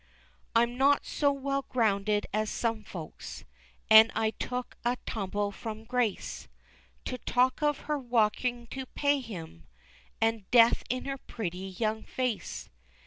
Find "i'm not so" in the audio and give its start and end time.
0.55-1.31